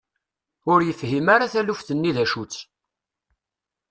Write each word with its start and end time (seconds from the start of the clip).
Ur 0.71 0.79
yefhim 0.83 1.27
ara 1.35 1.51
taluft-nni 1.51 2.11
d 2.15 2.17
acu-tt. 2.23 2.61